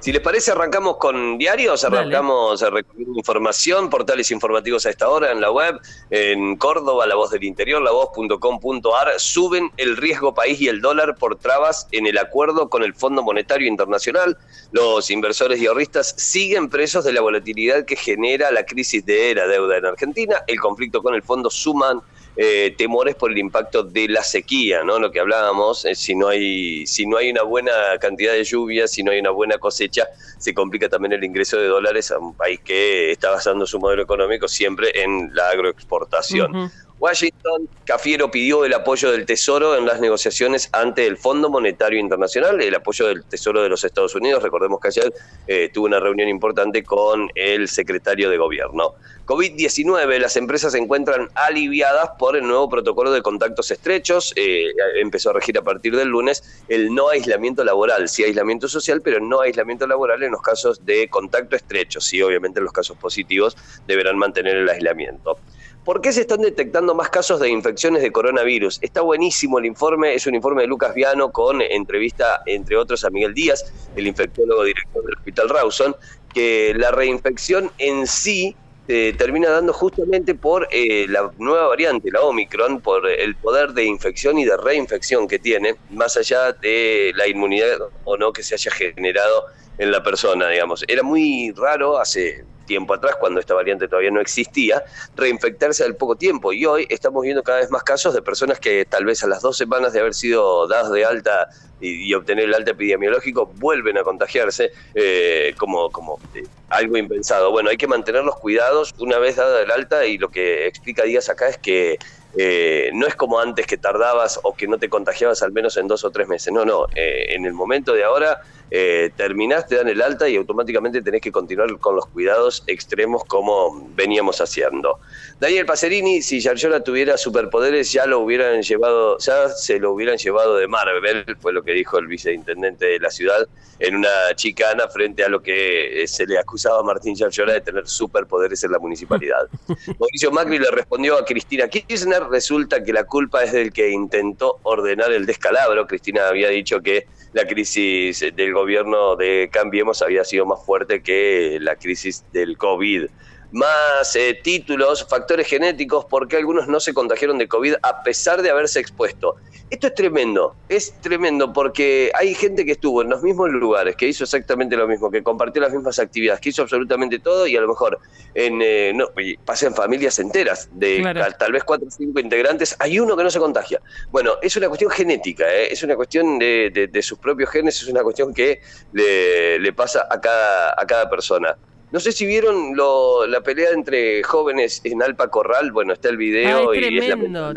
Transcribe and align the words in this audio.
Si 0.00 0.12
les 0.12 0.22
parece, 0.22 0.52
arrancamos 0.52 0.96
con 0.96 1.36
diarios, 1.36 1.84
arrancamos 1.84 2.62
a 2.62 2.70
recibir 2.70 3.08
información, 3.14 3.90
portales 3.90 4.30
informativos 4.30 4.86
a 4.86 4.90
esta 4.90 5.10
hora 5.10 5.30
en 5.30 5.42
la 5.42 5.50
web, 5.50 5.78
en 6.08 6.56
Córdoba, 6.56 7.06
La 7.06 7.16
Voz 7.16 7.32
del 7.32 7.44
Interior, 7.44 7.82
lavoz.com.ar, 7.82 9.20
suben 9.20 9.70
el 9.76 9.98
riesgo 9.98 10.32
país 10.32 10.58
y 10.58 10.68
el 10.68 10.80
dólar 10.80 11.16
por 11.16 11.36
trabas 11.36 11.86
en 11.92 12.06
el 12.06 12.16
acuerdo 12.16 12.70
con 12.70 12.82
el 12.82 12.94
Fondo 12.94 13.22
Monetario 13.22 13.68
Internacional. 13.68 14.38
Los 14.72 15.10
inversores 15.10 15.60
y 15.60 15.66
ahorristas 15.66 16.14
siguen 16.16 16.70
presos 16.70 17.04
de 17.04 17.12
la 17.12 17.20
volatilidad 17.20 17.84
que 17.84 17.96
genera 17.96 18.50
la 18.50 18.64
crisis 18.64 19.04
de 19.04 19.34
la 19.34 19.46
deuda 19.48 19.76
en 19.76 19.84
Argentina. 19.84 20.36
El 20.46 20.58
conflicto 20.60 21.02
con 21.02 21.14
el 21.14 21.22
fondo 21.22 21.50
suman 21.50 22.00
eh, 22.42 22.74
temores 22.74 23.16
por 23.16 23.30
el 23.30 23.36
impacto 23.36 23.82
de 23.82 24.08
la 24.08 24.24
sequía, 24.24 24.82
¿no? 24.82 24.98
Lo 24.98 25.10
que 25.10 25.20
hablábamos, 25.20 25.84
eh, 25.84 25.94
si 25.94 26.14
no 26.14 26.28
hay 26.28 26.86
si 26.86 27.04
no 27.04 27.18
hay 27.18 27.30
una 27.30 27.42
buena 27.42 27.72
cantidad 28.00 28.32
de 28.32 28.44
lluvia, 28.44 28.88
si 28.88 29.02
no 29.02 29.12
hay 29.12 29.18
una 29.18 29.28
buena 29.28 29.58
cosecha, 29.58 30.08
se 30.38 30.54
complica 30.54 30.88
también 30.88 31.12
el 31.12 31.22
ingreso 31.22 31.58
de 31.58 31.66
dólares 31.66 32.10
a 32.10 32.18
un 32.18 32.32
país 32.32 32.58
que 32.60 33.10
está 33.10 33.30
basando 33.30 33.66
su 33.66 33.78
modelo 33.78 34.02
económico 34.02 34.48
siempre 34.48 35.02
en 35.02 35.34
la 35.34 35.50
agroexportación. 35.50 36.72
Washington, 37.00 37.66
Cafiero 37.86 38.30
pidió 38.30 38.66
el 38.66 38.74
apoyo 38.74 39.10
del 39.10 39.24
Tesoro 39.24 39.74
en 39.74 39.86
las 39.86 40.00
negociaciones 40.00 40.68
ante 40.72 41.06
el 41.06 41.16
Fondo 41.16 41.48
Monetario 41.48 41.98
Internacional, 41.98 42.60
el 42.60 42.74
apoyo 42.74 43.06
del 43.06 43.24
Tesoro 43.24 43.62
de 43.62 43.70
los 43.70 43.82
Estados 43.84 44.14
Unidos. 44.14 44.42
Recordemos 44.42 44.78
que 44.80 44.88
ayer 44.88 45.12
eh, 45.46 45.70
tuvo 45.72 45.86
una 45.86 45.98
reunión 45.98 46.28
importante 46.28 46.84
con 46.84 47.30
el 47.34 47.68
secretario 47.68 48.28
de 48.28 48.36
Gobierno. 48.36 48.96
COVID-19, 49.24 50.18
las 50.18 50.36
empresas 50.36 50.72
se 50.72 50.78
encuentran 50.78 51.30
aliviadas 51.34 52.10
por 52.18 52.36
el 52.36 52.46
nuevo 52.46 52.68
protocolo 52.68 53.10
de 53.12 53.22
contactos 53.22 53.70
estrechos. 53.70 54.34
Eh, 54.36 54.66
empezó 55.00 55.30
a 55.30 55.32
regir 55.32 55.56
a 55.56 55.62
partir 55.62 55.96
del 55.96 56.08
lunes 56.08 56.62
el 56.68 56.94
no 56.94 57.08
aislamiento 57.08 57.64
laboral, 57.64 58.10
sí 58.10 58.24
aislamiento 58.24 58.68
social, 58.68 59.00
pero 59.00 59.20
no 59.20 59.40
aislamiento 59.40 59.86
laboral 59.86 60.22
en 60.22 60.32
los 60.32 60.42
casos 60.42 60.84
de 60.84 61.08
contacto 61.08 61.56
estrecho. 61.56 61.98
Sí, 61.98 62.20
obviamente 62.20 62.58
en 62.60 62.64
los 62.64 62.74
casos 62.74 62.98
positivos 62.98 63.56
deberán 63.86 64.18
mantener 64.18 64.56
el 64.56 64.68
aislamiento. 64.68 65.38
¿Por 65.84 66.02
qué 66.02 66.12
se 66.12 66.20
están 66.20 66.42
detectando 66.42 66.94
más 66.94 67.08
casos 67.08 67.40
de 67.40 67.48
infecciones 67.48 68.02
de 68.02 68.12
coronavirus? 68.12 68.78
Está 68.82 69.00
buenísimo 69.00 69.58
el 69.58 69.64
informe, 69.64 70.14
es 70.14 70.26
un 70.26 70.34
informe 70.34 70.62
de 70.62 70.68
Lucas 70.68 70.94
Viano 70.94 71.32
con 71.32 71.62
entrevista, 71.62 72.42
entre 72.44 72.76
otros, 72.76 73.02
a 73.04 73.10
Miguel 73.10 73.32
Díaz, 73.32 73.72
el 73.96 74.06
infectólogo 74.06 74.64
director 74.64 75.02
del 75.02 75.16
Hospital 75.16 75.48
Rawson, 75.48 75.96
que 76.34 76.74
la 76.76 76.90
reinfección 76.90 77.70
en 77.78 78.06
sí 78.06 78.54
eh, 78.88 79.14
termina 79.16 79.48
dando 79.48 79.72
justamente 79.72 80.34
por 80.34 80.68
eh, 80.70 81.06
la 81.08 81.30
nueva 81.38 81.68
variante, 81.68 82.10
la 82.10 82.20
Omicron, 82.22 82.82
por 82.82 83.08
el 83.08 83.34
poder 83.36 83.72
de 83.72 83.84
infección 83.84 84.38
y 84.38 84.44
de 84.44 84.58
reinfección 84.58 85.26
que 85.26 85.38
tiene, 85.38 85.76
más 85.90 86.14
allá 86.18 86.52
de 86.52 87.12
la 87.14 87.26
inmunidad 87.26 87.78
o 88.04 88.18
no 88.18 88.34
que 88.34 88.42
se 88.42 88.54
haya 88.54 88.70
generado 88.70 89.44
en 89.78 89.90
la 89.90 90.02
persona, 90.02 90.48
digamos. 90.48 90.84
Era 90.88 91.02
muy 91.02 91.52
raro 91.56 91.98
hace 91.98 92.44
tiempo 92.70 92.94
atrás, 92.94 93.16
cuando 93.18 93.40
esta 93.40 93.54
variante 93.54 93.88
todavía 93.88 94.12
no 94.12 94.20
existía, 94.20 94.84
reinfectarse 95.16 95.82
al 95.82 95.96
poco 95.96 96.14
tiempo. 96.14 96.52
Y 96.52 96.66
hoy 96.66 96.86
estamos 96.88 97.22
viendo 97.22 97.42
cada 97.42 97.58
vez 97.58 97.70
más 97.70 97.82
casos 97.82 98.14
de 98.14 98.22
personas 98.22 98.60
que 98.60 98.84
tal 98.84 99.04
vez 99.04 99.24
a 99.24 99.26
las 99.26 99.42
dos 99.42 99.56
semanas 99.56 99.92
de 99.92 99.98
haber 99.98 100.14
sido 100.14 100.68
dadas 100.68 100.92
de 100.92 101.04
alta 101.04 101.48
y, 101.80 102.14
obtener 102.14 102.44
el 102.44 102.54
alta 102.54 102.70
epidemiológico 102.70 103.46
vuelven 103.56 103.98
a 103.98 104.02
contagiarse 104.02 104.70
eh, 104.94 105.52
como, 105.58 105.90
como 105.90 106.20
eh, 106.34 106.44
algo 106.68 106.96
impensado. 106.96 107.50
Bueno, 107.50 107.70
hay 107.70 107.76
que 107.76 107.88
mantener 107.88 108.22
los 108.22 108.36
cuidados 108.36 108.94
una 108.98 109.18
vez 109.18 109.36
dada 109.36 109.62
el 109.62 109.70
alta 109.72 110.06
y 110.06 110.18
lo 110.18 110.28
que 110.28 110.66
explica 110.68 111.02
Díaz 111.02 111.28
acá 111.28 111.48
es 111.48 111.58
que 111.58 111.98
eh, 112.36 112.90
no 112.94 113.06
es 113.06 113.14
como 113.14 113.40
antes 113.40 113.66
que 113.66 113.76
tardabas 113.76 114.40
o 114.42 114.54
que 114.54 114.68
no 114.68 114.78
te 114.78 114.88
contagiabas 114.88 115.42
al 115.42 115.52
menos 115.52 115.76
en 115.76 115.88
dos 115.88 116.04
o 116.04 116.10
tres 116.10 116.28
meses. 116.28 116.52
No, 116.52 116.64
no. 116.64 116.86
en 116.94 117.44
el 117.44 117.52
momento 117.52 117.92
de 117.92 118.04
ahora 118.04 118.40
eh, 118.72 119.10
terminás, 119.16 119.66
te 119.66 119.76
dan 119.76 119.88
el 119.88 120.00
alta 120.00 120.28
y 120.28 120.36
automáticamente 120.36 121.02
tenés 121.02 121.20
que 121.20 121.32
continuar 121.32 121.76
con 121.78 121.96
los 121.96 122.06
cuidados 122.06 122.62
extremos 122.68 123.24
como 123.24 123.88
veníamos 123.94 124.40
haciendo. 124.40 125.00
Daniel 125.40 125.66
Pacerini, 125.66 126.22
si 126.22 126.40
Yarjola 126.40 126.80
tuviera 126.80 127.16
superpoderes, 127.16 127.90
ya 127.92 128.06
lo 128.06 128.20
hubieran 128.20 128.62
llevado, 128.62 129.18
ya 129.18 129.48
se 129.48 129.80
lo 129.80 129.92
hubieran 129.92 130.18
llevado 130.18 130.56
de 130.56 130.68
Marvel, 130.68 131.24
fue 131.40 131.52
lo 131.52 131.62
que 131.62 131.72
dijo 131.72 131.98
el 131.98 132.06
viceintendente 132.06 132.86
de 132.86 133.00
la 133.00 133.10
ciudad 133.10 133.48
en 133.80 133.96
una 133.96 134.34
chicana 134.36 134.86
frente 134.88 135.24
a 135.24 135.28
lo 135.28 135.42
que 135.42 136.04
se 136.06 136.26
le 136.26 136.38
acusaba 136.38 136.80
a 136.80 136.82
Martín 136.82 137.16
Yarjola 137.16 137.54
de 137.54 137.62
tener 137.62 137.88
superpoderes 137.88 138.62
en 138.62 138.72
la 138.72 138.78
municipalidad. 138.78 139.48
Mauricio 139.98 140.30
Macri 140.30 140.58
le 140.58 140.70
respondió 140.70 141.18
a 141.18 141.24
Cristina 141.24 141.66
Kirchner, 141.66 142.19
resulta 142.28 142.82
que 142.82 142.92
la 142.92 143.04
culpa 143.04 143.42
es 143.44 143.52
del 143.52 143.72
que 143.72 143.90
intentó 143.90 144.60
ordenar 144.62 145.12
el 145.12 145.26
descalabro. 145.26 145.86
Cristina 145.86 146.28
había 146.28 146.48
dicho 146.48 146.80
que 146.80 147.06
la 147.32 147.44
crisis 147.46 148.20
del 148.34 148.52
gobierno 148.52 149.16
de 149.16 149.48
Cambiemos 149.52 150.02
había 150.02 150.24
sido 150.24 150.46
más 150.46 150.64
fuerte 150.64 151.02
que 151.02 151.58
la 151.60 151.76
crisis 151.76 152.24
del 152.32 152.56
COVID 152.56 153.06
más 153.52 154.14
eh, 154.16 154.38
títulos, 154.42 155.06
factores 155.08 155.46
genéticos, 155.46 156.04
porque 156.04 156.36
algunos 156.36 156.68
no 156.68 156.80
se 156.80 156.94
contagiaron 156.94 157.38
de 157.38 157.48
COVID 157.48 157.74
a 157.82 158.02
pesar 158.02 158.42
de 158.42 158.50
haberse 158.50 158.80
expuesto. 158.80 159.36
Esto 159.70 159.86
es 159.86 159.94
tremendo, 159.94 160.56
es 160.68 160.92
tremendo 161.00 161.52
porque 161.52 162.10
hay 162.18 162.34
gente 162.34 162.64
que 162.64 162.72
estuvo 162.72 163.02
en 163.02 163.10
los 163.10 163.22
mismos 163.22 163.50
lugares, 163.50 163.94
que 163.94 164.08
hizo 164.08 164.24
exactamente 164.24 164.76
lo 164.76 164.88
mismo, 164.88 165.12
que 165.12 165.22
compartió 165.22 165.62
las 165.62 165.72
mismas 165.72 166.00
actividades, 166.00 166.40
que 166.40 166.48
hizo 166.48 166.62
absolutamente 166.62 167.20
todo 167.20 167.46
y 167.46 167.56
a 167.56 167.60
lo 167.60 167.68
mejor 167.68 168.00
en, 168.34 168.60
eh, 168.62 168.92
no, 168.92 169.06
pasan 169.44 169.72
familias 169.72 170.18
enteras 170.18 170.68
de 170.72 171.02
tal 171.38 171.52
vez 171.52 171.62
cuatro 171.62 171.86
o 171.86 171.90
cinco 171.90 172.18
integrantes, 172.18 172.74
hay 172.80 172.98
uno 172.98 173.16
que 173.16 173.22
no 173.22 173.30
se 173.30 173.38
contagia. 173.38 173.80
Bueno, 174.10 174.32
es 174.42 174.56
una 174.56 174.66
cuestión 174.66 174.90
genética, 174.90 175.48
¿eh? 175.48 175.72
es 175.72 175.84
una 175.84 175.94
cuestión 175.94 176.40
de, 176.40 177.00
sus 177.00 177.18
propios 177.18 177.50
genes, 177.50 177.80
es 177.80 177.88
una 177.88 178.02
cuestión 178.02 178.34
que 178.34 178.60
le, 178.92 179.72
pasa 179.72 180.08
a 180.10 180.20
cada, 180.20 180.74
a 180.76 180.84
cada 180.84 181.08
persona. 181.08 181.56
No 181.92 181.98
sé 182.00 182.12
si 182.12 182.24
vieron 182.24 182.76
la 182.76 183.40
pelea 183.42 183.70
entre 183.72 184.22
jóvenes 184.22 184.80
en 184.84 185.02
Alpa 185.02 185.28
Corral. 185.28 185.72
Bueno, 185.72 185.92
está 185.92 186.08
el 186.08 186.16
video 186.16 186.72
y 186.74 186.80
tremendo, 186.80 187.52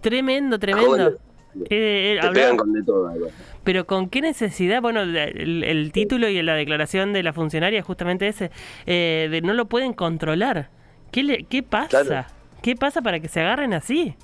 Tremendo, 0.00 0.58
tremendo. 0.58 1.18
Eh, 1.68 2.18
eh, 2.18 2.56
con 2.56 2.72
de 2.72 2.82
todo, 2.82 3.10
pero 3.62 3.86
con 3.86 4.08
qué 4.08 4.22
necesidad, 4.22 4.80
bueno, 4.80 5.02
el, 5.02 5.90
título 5.92 6.28
y 6.28 6.40
la 6.42 6.54
declaración 6.54 7.12
de 7.12 7.22
la 7.22 7.34
funcionaria 7.34 7.78
es 7.78 7.84
justamente 7.84 8.26
ese, 8.26 8.50
eh, 8.86 9.28
de 9.30 9.42
no 9.42 9.52
lo 9.52 9.66
pueden 9.66 9.92
controlar. 9.92 10.70
¿Qué, 11.10 11.22
le, 11.22 11.44
qué 11.44 11.62
pasa? 11.62 12.26
¿Qué 12.62 12.74
pasa 12.74 13.02
para 13.02 13.20
que 13.20 13.28
se 13.28 13.40
agarren 13.40 13.74
así? 13.74 14.14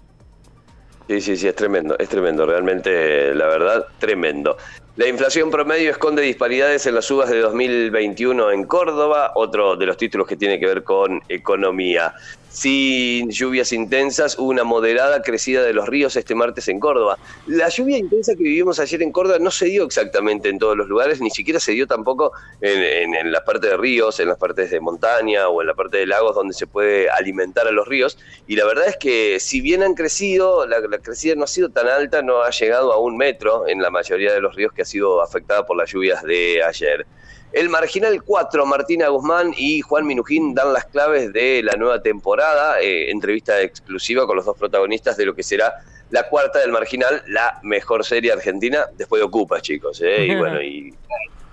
Sí, 1.09 1.23
sí, 1.23 1.37
sí, 1.39 1.49
es 1.49 1.55
tremendo, 1.55 1.99
es 1.99 2.07
tremendo, 2.11 2.45
realmente, 2.45 3.35
la 3.35 3.47
verdad, 3.47 3.87
tremendo. 3.99 4.59
La 4.97 5.09
inflación 5.09 5.51
promedio 5.51 5.91
esconde 5.91 6.21
disparidades 6.21 6.85
en 6.85 6.97
las 6.97 7.07
subas 7.07 7.31
de 7.31 7.39
2021 7.41 8.51
en 8.51 8.65
Córdoba, 8.65 9.33
otro 9.35 9.75
de 9.75 9.87
los 9.87 9.97
títulos 9.97 10.27
que 10.27 10.37
tiene 10.37 10.61
que 10.61 10.67
ver 10.67 10.85
con 10.85 11.23
economía. 11.31 12.13
Sin 12.59 13.31
lluvias 13.31 13.73
intensas, 13.73 14.37
hubo 14.37 14.49
una 14.49 14.65
moderada 14.65 15.23
crecida 15.23 15.63
de 15.63 15.73
los 15.73 15.87
ríos 15.89 16.17
este 16.17 16.35
martes 16.35 16.67
en 16.67 16.81
Córdoba. 16.81 17.17
La 17.47 17.69
lluvia 17.69 17.99
intensa 17.99 18.35
que 18.35 18.43
vivimos 18.43 18.81
ayer 18.81 19.01
en 19.01 19.13
Córdoba 19.13 19.39
no 19.39 19.53
se 19.53 19.67
dio 19.67 19.85
exactamente 19.85 20.49
en 20.49 20.59
todos 20.59 20.77
los 20.77 20.89
lugares, 20.89 21.21
ni 21.21 21.31
siquiera 21.31 21.61
se 21.61 21.71
dio 21.71 21.87
tampoco 21.87 22.33
en, 22.61 23.15
en, 23.15 23.31
la 23.31 23.45
parte 23.45 23.69
de 23.69 23.77
ríos, 23.77 24.19
en 24.19 24.27
las 24.27 24.39
partes 24.39 24.73
de 24.73 24.81
montaña 24.81 25.49
o 25.49 25.61
en 25.61 25.69
la 25.69 25.75
parte 25.75 25.99
de 25.99 26.07
lagos 26.07 26.35
donde 26.35 26.53
se 26.53 26.67
puede 26.67 27.09
alimentar 27.09 27.69
a 27.69 27.71
los 27.71 27.87
ríos. 27.87 28.19
Y 28.49 28.57
la 28.57 28.65
verdad 28.65 28.89
es 28.89 28.97
que 28.97 29.39
si 29.39 29.61
bien 29.61 29.85
han 29.85 29.95
crecido, 29.95 30.67
la, 30.67 30.81
la 30.81 30.99
crecida 30.99 31.37
no 31.37 31.45
ha 31.45 31.47
sido 31.47 31.71
tan 31.71 31.87
alta, 31.87 32.23
no 32.23 32.43
ha 32.43 32.51
llegado 32.51 32.93
a 32.93 32.99
un 32.99 33.17
metro 33.17 33.69
en 33.69 33.81
la 33.81 33.91
mayoría 33.91 34.33
de 34.33 34.41
los 34.41 34.57
ríos 34.57 34.73
que 34.73 34.85
sido 34.85 35.23
afectada 35.23 35.65
por 35.65 35.77
las 35.77 35.93
lluvias 35.93 36.25
de 36.25 36.61
ayer. 36.65 37.07
El 37.53 37.71
Marginal 37.71 38.23
4, 38.23 38.67
Martina 38.67 39.09
Guzmán 39.09 39.55
y 39.57 39.81
Juan 39.81 40.07
Minujín 40.07 40.55
dan 40.55 40.73
las 40.73 40.85
claves 40.85 41.33
de 41.33 41.63
la 41.63 41.73
nueva 41.77 42.03
temporada, 42.03 42.81
eh, 42.81 43.11
entrevista 43.11 43.61
exclusiva 43.63 44.27
con 44.27 44.37
los 44.37 44.45
dos 44.45 44.57
protagonistas 44.57 45.17
de 45.17 45.25
lo 45.25 45.35
que 45.35 45.43
será 45.43 45.75
la 46.11 46.29
cuarta 46.29 46.59
del 46.59 46.73
Marginal, 46.73 47.23
la 47.27 47.59
mejor 47.63 48.05
serie 48.05 48.33
argentina, 48.33 48.87
después 48.97 49.21
de 49.21 49.25
Ocupas, 49.25 49.63
chicos. 49.63 50.01
Eh, 50.03 50.27
y 50.27 50.37
bueno, 50.37 50.63
y, 50.63 50.95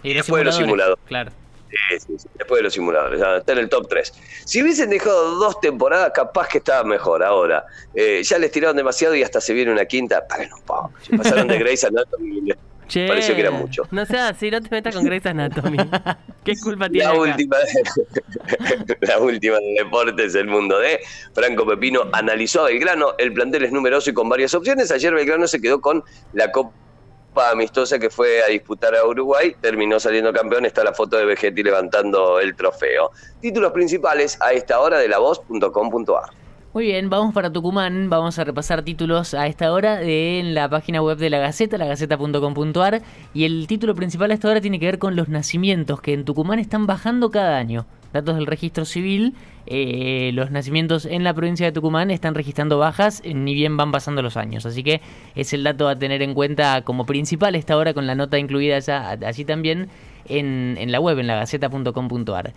después 0.14 0.42
de 0.42 0.46
los 0.46 0.56
simuladores. 0.56 1.04
Claro. 1.08 1.31
después 2.38 2.60
de 2.60 2.64
los 2.64 2.74
simuladores, 2.74 3.22
está 3.22 3.54
en 3.54 3.60
el 3.60 3.70
top 3.70 3.88
3. 3.88 4.14
Si 4.46 4.62
hubiesen 4.62 4.90
dejado 4.90 5.36
dos 5.36 5.62
temporadas, 5.62 6.12
capaz 6.14 6.50
que 6.50 6.58
estaba 6.58 6.84
mejor. 6.84 7.24
Ahora, 7.24 7.66
eh, 7.94 8.22
ya 8.22 8.38
les 8.38 8.52
tiraron 8.52 8.75
demasiado 8.75 9.16
y 9.16 9.24
hasta 9.24 9.40
se 9.40 9.54
viene 9.54 9.72
una 9.72 9.86
quinta. 9.86 10.28
Paguen 10.28 10.52
un 10.54 10.62
poco. 10.62 10.92
pasaron 11.18 11.48
de 11.48 11.58
Grey's 11.60 11.86
Anatomy 11.86 12.54
Pareció 13.08 13.36
que 13.36 13.42
era 13.42 13.52
mucho. 13.52 13.84
No 13.92 14.06
sea 14.06 14.30
así, 14.30 14.52
no 14.52 14.62
te 14.62 14.70
metas 14.70 14.96
con 14.96 15.04
Grey's 15.04 15.26
Anatomy. 15.26 15.78
¿Qué 16.44 16.54
culpa 16.62 16.90
tiene? 16.90 17.08
La 17.08 17.20
última, 17.20 17.58
la 19.02 19.20
última 19.20 19.58
de 19.58 19.84
deportes 19.84 20.34
del 20.34 20.48
mundo 20.48 20.80
de 20.80 21.00
Franco 21.34 21.66
Pepino 21.66 22.02
analizó 22.14 22.62
a 22.62 22.66
Belgrano. 22.66 23.16
El 23.18 23.34
plantel 23.34 23.66
es 23.66 23.72
numeroso 23.72 24.10
y 24.10 24.14
con 24.14 24.30
varias 24.30 24.54
opciones. 24.54 24.92
Ayer 24.92 25.14
Belgrano 25.14 25.48
se 25.48 25.60
quedó 25.60 25.82
con 25.82 26.04
la 26.34 26.52
Copa 26.52 26.72
amistosa 27.52 28.00
que 28.00 28.10
fue 28.10 28.42
a 28.44 28.48
disputar 28.48 28.96
a 28.96 29.06
Uruguay, 29.06 29.56
terminó 29.60 30.00
saliendo 30.00 30.32
campeón, 30.32 30.66
está 30.66 30.84
la 30.84 30.94
foto 30.94 31.18
de 31.18 31.26
Vegetti 31.26 31.64
levantando 31.64 32.40
el 32.40 32.56
trofeo. 32.56 33.12
Títulos 33.42 33.74
principales 33.74 34.38
a 34.42 34.54
esta 34.54 34.80
hora 34.80 35.00
de 35.00 35.10
la 35.10 35.18
voz.com.ar. 35.18 36.45
Muy 36.75 36.88
bien, 36.88 37.10
vamos 37.10 37.33
para 37.33 37.54
Tucumán, 37.54 38.10
vamos 38.10 38.38
a 38.38 38.44
repasar 38.44 38.83
títulos 38.83 39.33
a 39.33 39.48
esta 39.48 39.72
hora 39.72 40.01
en 40.01 40.54
la 40.54 40.68
página 40.68 41.01
web 41.01 41.18
de 41.18 41.30
la 41.30 41.39
Gaceta, 41.39 41.77
lagaceta.com.ar 41.77 43.01
y 43.33 43.45
el 43.45 43.66
título 43.66 43.95
principal 43.95 44.31
a 44.31 44.33
esta 44.33 44.50
hora 44.50 44.60
tiene 44.60 44.77
que 44.77 44.88
ver 44.88 45.00
con 45.00 45.16
los 45.16 45.30
nacimientos 45.30 46.01
que 46.01 46.12
en 46.12 46.25
Tucumán 46.25 46.60
están 46.60 46.86
bajando 46.86 47.31
cada 47.31 47.57
año. 47.57 47.86
Datos 48.12 48.36
del 48.36 48.45
registro 48.45 48.83
civil, 48.83 49.36
eh, 49.68 50.31
los 50.33 50.51
nacimientos 50.51 51.06
en 51.06 51.24
la 51.24 51.33
provincia 51.33 51.66
de 51.66 51.72
Tucumán 51.72 52.12
están 52.12 52.36
registrando 52.36 52.77
bajas, 52.77 53.22
eh, 53.24 53.33
ni 53.33 53.54
bien 53.54 53.77
van 53.77 53.94
pasando 53.94 54.22
los 54.22 54.36
años. 54.36 54.66
Así 54.66 54.83
que 54.83 55.00
es 55.33 55.54
el 55.54 55.63
dato 55.63 55.88
a 55.88 55.98
tener 55.98 56.22
en 56.22 56.33
cuenta 56.33 56.81
como 56.81 57.06
principal 57.06 57.56
a 57.56 57.57
esta 57.57 57.77
hora 57.77 57.94
con 57.94 58.06
la 58.06 58.16
nota 58.16 58.38
incluida 58.38 58.80
ya 58.80 59.12
allí 59.12 59.45
también 59.45 59.88
en, 60.27 60.75
en 60.77 60.92
la 60.92 61.00
web, 61.00 61.19
en 61.19 61.27
lagaceta.com.ar. 61.27 62.54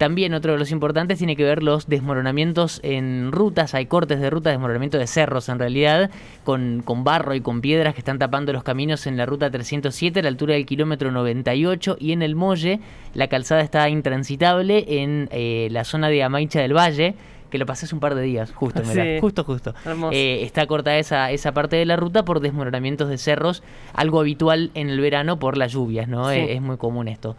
También 0.00 0.32
otro 0.32 0.52
de 0.52 0.58
los 0.58 0.70
importantes 0.70 1.18
tiene 1.18 1.36
que 1.36 1.44
ver 1.44 1.62
los 1.62 1.86
desmoronamientos 1.86 2.80
en 2.82 3.32
rutas, 3.32 3.74
hay 3.74 3.84
cortes 3.84 4.18
de 4.18 4.30
ruta, 4.30 4.48
desmoronamiento 4.48 4.96
de 4.96 5.06
cerros 5.06 5.50
en 5.50 5.58
realidad, 5.58 6.10
con, 6.42 6.80
con 6.82 7.04
barro 7.04 7.34
y 7.34 7.42
con 7.42 7.60
piedras 7.60 7.92
que 7.92 8.00
están 8.00 8.18
tapando 8.18 8.50
los 8.54 8.62
caminos 8.62 9.06
en 9.06 9.18
la 9.18 9.26
ruta 9.26 9.50
307 9.50 10.20
a 10.20 10.22
la 10.22 10.30
altura 10.30 10.54
del 10.54 10.64
kilómetro 10.64 11.10
98 11.10 11.98
y 12.00 12.12
en 12.12 12.22
el 12.22 12.34
Molle 12.34 12.80
la 13.12 13.28
calzada 13.28 13.60
está 13.60 13.90
intransitable 13.90 15.02
en 15.02 15.28
eh, 15.32 15.68
la 15.70 15.84
zona 15.84 16.08
de 16.08 16.22
Amaicha 16.22 16.62
del 16.62 16.74
Valle 16.74 17.14
que 17.50 17.58
lo 17.58 17.66
pasé 17.66 17.84
hace 17.84 17.94
un 17.94 18.00
par 18.00 18.14
de 18.14 18.22
días, 18.22 18.52
justo, 18.52 18.80
justo, 19.20 19.44
justo. 19.44 19.74
Eh, 20.12 20.44
está 20.44 20.66
corta 20.66 20.96
esa, 20.96 21.30
esa 21.30 21.52
parte 21.52 21.76
de 21.76 21.84
la 21.84 21.96
ruta 21.96 22.24
por 22.24 22.40
desmoronamientos 22.40 23.10
de 23.10 23.18
cerros, 23.18 23.62
algo 23.92 24.20
habitual 24.20 24.70
en 24.72 24.88
el 24.88 24.98
verano 24.98 25.38
por 25.38 25.58
las 25.58 25.72
lluvias, 25.72 26.08
¿no? 26.08 26.30
es 26.30 26.62
muy 26.62 26.78
común 26.78 27.06
esto. 27.06 27.36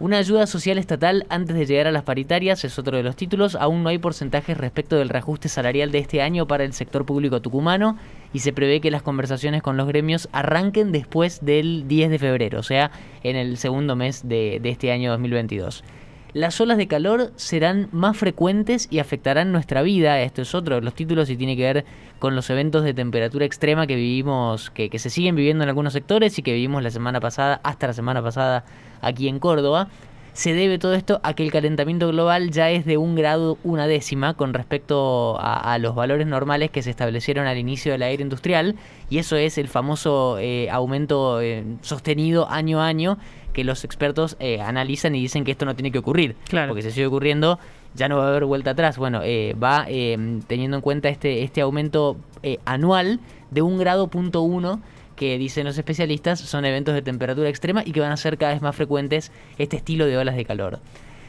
Una 0.00 0.18
ayuda 0.18 0.48
social 0.48 0.76
estatal 0.78 1.24
antes 1.28 1.54
de 1.54 1.66
llegar 1.66 1.86
a 1.86 1.92
las 1.92 2.02
paritarias 2.02 2.64
es 2.64 2.78
otro 2.80 2.96
de 2.96 3.04
los 3.04 3.14
títulos. 3.14 3.54
Aún 3.54 3.84
no 3.84 3.90
hay 3.90 3.98
porcentajes 3.98 4.58
respecto 4.58 4.96
del 4.96 5.08
reajuste 5.08 5.48
salarial 5.48 5.92
de 5.92 5.98
este 5.98 6.20
año 6.20 6.48
para 6.48 6.64
el 6.64 6.72
sector 6.72 7.06
público 7.06 7.40
tucumano 7.40 7.96
y 8.32 8.40
se 8.40 8.52
prevé 8.52 8.80
que 8.80 8.90
las 8.90 9.02
conversaciones 9.02 9.62
con 9.62 9.76
los 9.76 9.86
gremios 9.86 10.28
arranquen 10.32 10.90
después 10.90 11.44
del 11.44 11.86
10 11.86 12.10
de 12.10 12.18
febrero, 12.18 12.58
o 12.58 12.64
sea, 12.64 12.90
en 13.22 13.36
el 13.36 13.56
segundo 13.56 13.94
mes 13.94 14.26
de, 14.28 14.58
de 14.60 14.70
este 14.70 14.90
año 14.90 15.12
2022. 15.12 15.84
Las 16.34 16.60
olas 16.60 16.78
de 16.78 16.88
calor 16.88 17.30
serán 17.36 17.88
más 17.92 18.16
frecuentes 18.16 18.88
y 18.90 18.98
afectarán 18.98 19.52
nuestra 19.52 19.82
vida. 19.82 20.20
Esto 20.20 20.42
es 20.42 20.52
otro 20.56 20.74
de 20.74 20.80
los 20.80 20.92
títulos 20.92 21.30
y 21.30 21.36
tiene 21.36 21.56
que 21.56 21.62
ver 21.62 21.84
con 22.18 22.34
los 22.34 22.50
eventos 22.50 22.82
de 22.82 22.92
temperatura 22.92 23.44
extrema 23.44 23.86
que 23.86 23.94
vivimos, 23.94 24.68
que, 24.70 24.90
se 24.98 25.10
siguen 25.10 25.36
viviendo 25.36 25.62
en 25.62 25.68
algunos 25.68 25.92
sectores 25.92 26.36
y 26.36 26.42
que 26.42 26.52
vivimos 26.52 26.82
la 26.82 26.90
semana 26.90 27.20
pasada, 27.20 27.60
hasta 27.62 27.86
la 27.86 27.92
semana 27.92 28.20
pasada 28.20 28.64
aquí 29.00 29.28
en 29.28 29.38
Córdoba. 29.38 29.86
Se 30.32 30.54
debe 30.54 30.80
todo 30.80 30.94
esto 30.94 31.20
a 31.22 31.34
que 31.34 31.44
el 31.44 31.52
calentamiento 31.52 32.08
global 32.08 32.50
ya 32.50 32.68
es 32.68 32.84
de 32.84 32.96
un 32.96 33.14
grado 33.14 33.56
una 33.62 33.86
décima 33.86 34.34
con 34.34 34.54
respecto 34.54 35.38
a, 35.38 35.78
los 35.78 35.94
valores 35.94 36.26
normales 36.26 36.72
que 36.72 36.82
se 36.82 36.90
establecieron 36.90 37.46
al 37.46 37.58
inicio 37.58 37.92
de 37.92 37.98
la 37.98 38.08
era 38.08 38.20
industrial 38.20 38.74
y 39.08 39.18
eso 39.18 39.36
es 39.36 39.56
el 39.56 39.68
famoso 39.68 40.38
eh, 40.40 40.68
aumento 40.68 41.40
eh, 41.40 41.64
sostenido 41.82 42.50
año 42.50 42.80
a 42.80 42.88
año 42.88 43.18
que 43.54 43.64
los 43.64 43.84
expertos 43.84 44.36
eh, 44.38 44.60
analizan 44.60 45.14
y 45.14 45.22
dicen 45.22 45.44
que 45.44 45.52
esto 45.52 45.64
no 45.64 45.74
tiene 45.74 45.90
que 45.90 45.98
ocurrir. 45.98 46.36
Claro. 46.48 46.68
Porque 46.68 46.82
si 46.82 46.90
sigue 46.90 47.06
ocurriendo, 47.06 47.58
ya 47.94 48.10
no 48.10 48.18
va 48.18 48.26
a 48.26 48.28
haber 48.28 48.44
vuelta 48.44 48.72
atrás. 48.72 48.98
Bueno, 48.98 49.20
va 49.62 49.86
teniendo 49.86 50.76
en 50.76 50.80
cuenta 50.82 51.08
este, 51.08 51.42
este 51.42 51.62
aumento 51.62 52.18
anual 52.66 53.20
de 53.50 53.62
un 53.62 53.78
grado 53.78 54.08
punto 54.08 54.42
uno 54.42 54.82
que 55.16 55.38
dicen 55.38 55.64
los 55.64 55.78
especialistas 55.78 56.40
son 56.40 56.64
eventos 56.64 56.94
de 56.94 57.02
temperatura 57.02 57.48
extrema 57.48 57.82
y 57.84 57.92
que 57.92 58.00
van 58.00 58.12
a 58.12 58.16
ser 58.16 58.36
cada 58.36 58.52
vez 58.52 58.62
más 58.62 58.74
frecuentes 58.76 59.32
este 59.58 59.76
estilo 59.76 60.06
de 60.06 60.18
olas 60.18 60.36
de 60.36 60.44
calor. 60.44 60.80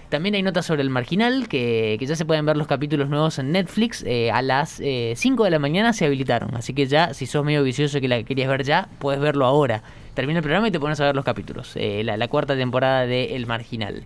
También 0.09 0.35
hay 0.35 0.43
notas 0.43 0.65
sobre 0.65 0.83
el 0.83 0.89
marginal, 0.89 1.47
que, 1.47 1.97
ya 1.99 2.15
se 2.15 2.25
pueden 2.25 2.45
ver 2.45 2.57
los 2.57 2.67
capítulos 2.67 3.09
nuevos 3.09 3.39
en 3.39 3.51
Netflix. 3.51 4.03
Eh, 4.05 4.31
a 4.31 4.41
las 4.41 4.73
5 4.73 4.83
eh, 4.83 5.15
de 5.15 5.49
la 5.49 5.59
mañana 5.59 5.93
se 5.93 6.05
habilitaron, 6.05 6.55
así 6.55 6.73
que 6.73 6.85
ya, 6.85 7.13
si 7.13 7.25
sos 7.25 7.43
medio 7.43 7.63
vicioso 7.63 7.99
que 7.99 8.07
la 8.07 8.23
querías 8.23 8.47
ver 8.47 8.63
ya, 8.63 8.87
puedes 8.99 9.19
verlo 9.19 9.45
ahora. 9.45 9.83
Termina 10.15 10.39
el 10.39 10.43
programa 10.43 10.69
y 10.69 10.71
te 10.71 10.79
pones 10.79 10.99
a 11.01 11.05
ver 11.05 11.15
los 11.15 11.25
capítulos. 11.25 11.73
Eh, 11.75 12.03
la, 12.05 12.27
cuarta 12.29 12.55
temporada 12.55 13.05
de 13.05 13.35
El 13.35 13.45
Marginal. 13.47 14.05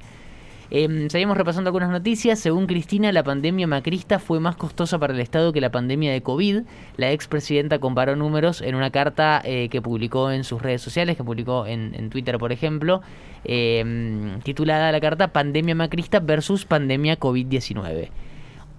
Eh, 0.71 1.07
seguimos 1.09 1.37
repasando 1.37 1.69
algunas 1.69 1.91
noticias. 1.91 2.39
Según 2.39 2.65
Cristina, 2.65 3.11
la 3.11 3.23
pandemia 3.23 3.67
macrista 3.67 4.17
fue 4.17 4.39
más 4.39 4.55
costosa 4.55 4.97
para 4.97 5.13
el 5.13 5.19
Estado 5.19 5.53
que 5.53 5.61
la 5.61 5.71
pandemia 5.71 6.11
de 6.11 6.21
COVID. 6.21 6.61
La 6.97 7.11
expresidenta 7.11 7.77
comparó 7.77 8.15
números 8.15 8.61
en 8.61 8.73
una 8.73 8.89
carta 8.89 9.39
eh, 9.43 9.69
que 9.69 9.83
publicó 9.83 10.31
en 10.31 10.43
sus 10.43 10.61
redes 10.61 10.81
sociales, 10.81 11.15
que 11.15 11.23
publicó 11.23 11.67
en, 11.67 12.09
Twitter, 12.09 12.39
por 12.39 12.51
ejemplo, 12.51 13.01
em, 13.43 14.39
titulada 14.41 14.91
la 14.91 14.99
carta 14.99 15.31
Pandemia 15.31 15.75
macrista 15.75 16.19
versus 16.19 16.65
pandemia 16.65 17.19
COVID-19. 17.19 18.09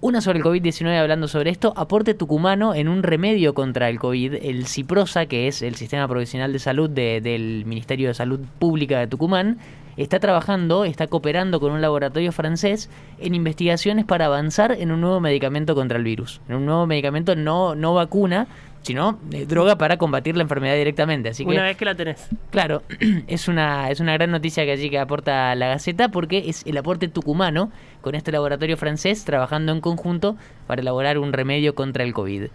Una 0.03 0.19
sobre 0.19 0.39
el 0.39 0.43
COVID-19 0.43 0.99
hablando 0.99 1.27
sobre 1.27 1.51
esto, 1.51 1.73
aporte 1.75 2.15
tucumano 2.15 2.73
en 2.73 2.87
un 2.87 3.03
remedio 3.03 3.53
contra 3.53 3.87
el 3.87 3.99
COVID, 3.99 4.33
el 4.41 4.65
CIPROSA, 4.65 5.27
que 5.27 5.47
es 5.47 5.61
el 5.61 5.75
Sistema 5.75 6.07
Provisional 6.07 6.51
de 6.51 6.57
Salud 6.57 6.89
del 6.89 7.65
Ministerio 7.67 8.07
de 8.07 8.15
Salud 8.15 8.39
Pública 8.57 8.97
de 8.97 9.05
Tucumán, 9.05 9.59
está 9.97 10.19
trabajando, 10.19 10.85
está 10.85 11.07
cooperando 11.07 11.59
con 11.59 11.71
un 11.71 11.81
laboratorio 11.81 12.31
francés 12.31 12.89
en 13.19 13.35
investigaciones 13.35 14.05
para 14.05 14.25
avanzar 14.25 14.71
en 14.71 14.91
un 14.91 15.01
nuevo 15.01 15.19
medicamento 15.19 15.75
contra 15.75 15.97
el 15.97 16.03
virus, 16.03 16.41
en 16.49 16.55
un 16.55 16.65
nuevo 16.65 16.87
medicamento 16.87 17.35
no, 17.35 17.75
no 17.75 17.93
vacuna, 17.93 18.47
sino 18.81 19.19
eh, 19.31 19.45
droga 19.45 19.77
para 19.77 19.97
combatir 19.97 20.35
la 20.35 20.43
enfermedad 20.43 20.75
directamente. 20.75 21.29
Así 21.29 21.43
una 21.43 21.63
vez 21.63 21.77
que 21.77 21.85
la 21.85 21.95
tenés. 21.95 22.29
Claro, 22.49 22.83
es 23.27 23.47
una, 23.47 23.89
es 23.89 23.99
una 23.99 24.13
gran 24.13 24.31
noticia 24.31 24.65
que 24.65 24.71
allí 24.71 24.89
que 24.89 24.99
aporta 24.99 25.53
la 25.55 25.67
Gaceta 25.67 26.09
porque 26.09 26.49
es 26.49 26.65
el 26.65 26.77
aporte 26.77 27.07
tucumano 27.07 27.71
con 28.01 28.15
este 28.15 28.31
laboratorio 28.31 28.77
francés 28.77 29.23
trabajando 29.23 29.71
en 29.71 29.81
conjunto 29.81 30.35
para 30.67 30.81
elaborar 30.81 31.17
un 31.17 31.33
remedio 31.33 31.75
contra 31.75 32.03
el 32.03 32.13
COVID. 32.13 32.45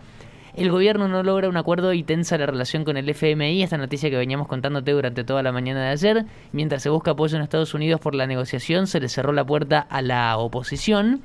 El 0.57 0.71
gobierno 0.71 1.07
no 1.07 1.23
logra 1.23 1.51
un 1.51 1.59
acuerdo 1.59 1.93
y 1.93 2.03
tensa 2.03 2.39
la 2.39 2.47
relación 2.47 2.85
con 2.85 2.97
el 2.97 3.07
FMI, 3.11 3.63
esta 3.63 3.77
noticia 3.77 4.09
que 4.09 4.17
veníamos 4.17 4.49
contándote 4.49 4.91
durante 4.93 5.23
toda 5.23 5.43
la 5.43 5.53
mañana 5.53 5.83
de 5.83 5.89
ayer. 5.91 6.25
Mientras 6.53 6.83
se 6.83 6.89
busca 6.89 7.11
apoyo 7.11 7.37
en 7.37 7.43
Estados 7.43 7.75
Unidos 7.75 8.01
por 8.01 8.15
la 8.15 8.27
negociación, 8.27 8.87
se 8.87 8.99
le 8.99 9.11
cerró 9.11 9.35
la 9.35 9.45
puerta 9.45 9.81
a 9.81 10.01
la 10.01 10.39
oposición. 10.39 11.21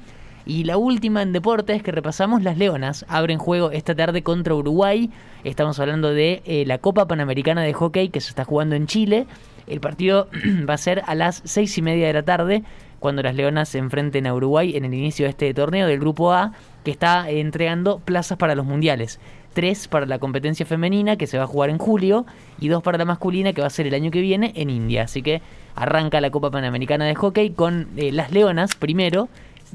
Y 0.46 0.66
la 0.66 0.76
última 0.76 1.22
en 1.22 1.32
deportes 1.32 1.82
que 1.82 1.94
repasamos, 1.94 2.44
las 2.44 2.58
Leonas 2.58 3.06
abren 3.08 3.38
juego 3.38 3.72
esta 3.72 3.96
tarde 3.96 4.22
contra 4.22 4.54
Uruguay. 4.54 5.10
Estamos 5.46 5.80
hablando 5.80 6.14
de 6.14 6.42
eh, 6.46 6.66
la 6.66 6.80
Copa 6.80 7.08
Panamericana 7.08 7.62
de 7.62 7.72
Hockey 7.72 8.10
que 8.10 8.20
se 8.20 8.32
está 8.32 8.44
jugando 8.44 8.76
en 8.76 8.86
Chile. 8.86 9.28
El 9.66 9.80
partido 9.80 10.28
va 10.70 10.74
a 10.74 10.78
ser 10.78 11.04
a 11.08 11.16
las 11.16 11.42
seis 11.46 11.78
y 11.78 11.82
media 11.82 12.08
de 12.08 12.14
la 12.14 12.24
tarde 12.24 12.64
cuando 13.00 13.24
las 13.24 13.36
Leonas 13.36 13.70
se 13.70 13.80
enfrenten 13.80 14.28
a 14.28 14.34
Uruguay 14.34 14.76
en 14.76 14.86
el 14.86 14.94
inicio 14.94 15.26
de 15.26 15.32
este 15.32 15.54
torneo 15.54 15.88
del 15.88 16.00
Grupo 16.00 16.34
A, 16.34 16.54
que 16.84 16.92
está 16.92 17.30
entregando 17.30 18.00
plazas 18.00 18.38
para 18.38 18.56
los 18.56 18.66
mundiales. 18.66 19.20
Tres 19.54 19.88
para 19.88 20.06
la 20.06 20.20
competencia 20.20 20.66
femenina, 20.66 21.18
que 21.18 21.28
se 21.28 21.38
va 21.38 21.44
a 21.44 21.48
jugar 21.48 21.70
en 21.70 21.78
julio, 21.78 22.26
y 22.60 22.70
dos 22.70 22.82
para 22.82 22.98
la 22.98 23.06
masculina, 23.06 23.52
que 23.54 23.62
va 23.62 23.68
a 23.68 23.72
ser 23.72 23.88
el 23.88 23.94
año 23.94 24.10
que 24.10 24.22
viene 24.22 24.54
en 24.56 24.70
India. 24.70 25.04
Así 25.04 25.22
que 25.22 25.42
arranca 25.76 26.22
la 26.22 26.30
Copa 26.30 26.52
Panamericana 26.52 27.06
de 27.06 27.16
Hockey 27.16 27.52
con 27.52 27.90
eh, 27.98 28.12
las 28.12 28.32
Leonas 28.32 28.76
primero. 28.76 29.28